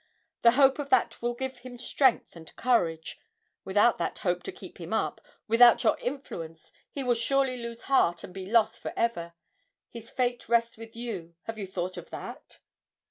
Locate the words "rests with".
10.49-10.95